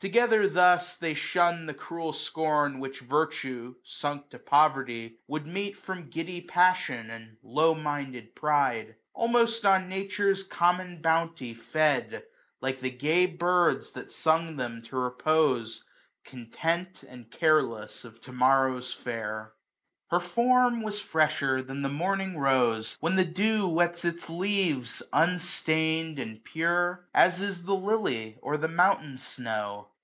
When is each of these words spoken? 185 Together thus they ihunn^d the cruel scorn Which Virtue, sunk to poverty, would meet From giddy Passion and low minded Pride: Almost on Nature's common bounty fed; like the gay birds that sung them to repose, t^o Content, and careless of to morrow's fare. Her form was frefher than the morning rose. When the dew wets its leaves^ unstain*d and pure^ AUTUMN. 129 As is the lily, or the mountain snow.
185 0.00 0.30
Together 0.30 0.48
thus 0.54 0.96
they 0.96 1.12
ihunn^d 1.12 1.66
the 1.66 1.74
cruel 1.74 2.12
scorn 2.12 2.78
Which 2.78 3.00
Virtue, 3.00 3.74
sunk 3.82 4.30
to 4.30 4.38
poverty, 4.38 5.18
would 5.26 5.44
meet 5.44 5.76
From 5.76 6.08
giddy 6.08 6.40
Passion 6.40 7.10
and 7.10 7.36
low 7.42 7.74
minded 7.74 8.36
Pride: 8.36 8.94
Almost 9.12 9.66
on 9.66 9.88
Nature's 9.88 10.44
common 10.44 11.02
bounty 11.02 11.52
fed; 11.52 12.22
like 12.60 12.78
the 12.80 12.92
gay 12.92 13.26
birds 13.26 13.90
that 13.94 14.08
sung 14.12 14.54
them 14.54 14.82
to 14.82 14.94
repose, 14.94 15.80
t^o 16.24 16.30
Content, 16.30 17.02
and 17.02 17.28
careless 17.32 18.04
of 18.04 18.20
to 18.20 18.30
morrow's 18.32 18.92
fare. 18.92 19.52
Her 20.10 20.20
form 20.20 20.82
was 20.82 21.02
frefher 21.02 21.60
than 21.66 21.82
the 21.82 21.88
morning 21.90 22.38
rose. 22.38 22.96
When 22.98 23.16
the 23.16 23.26
dew 23.26 23.68
wets 23.68 24.06
its 24.06 24.24
leaves^ 24.30 25.02
unstain*d 25.12 26.22
and 26.22 26.42
pure^ 26.44 26.60
AUTUMN. 26.64 26.98
129 27.10 27.10
As 27.14 27.42
is 27.42 27.62
the 27.64 27.74
lily, 27.76 28.38
or 28.40 28.56
the 28.56 28.68
mountain 28.68 29.18
snow. 29.18 29.88